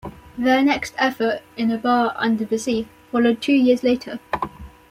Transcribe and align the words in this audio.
Their 0.35 0.63
next 0.63 0.95
effort 0.97 1.43
"In 1.57 1.69
a 1.69 1.77
Bar, 1.77 2.13
Under 2.17 2.43
the 2.43 2.57
Sea" 2.57 2.87
followed 3.11 3.39
two 3.39 3.53
years 3.53 3.83
later. 3.83 4.17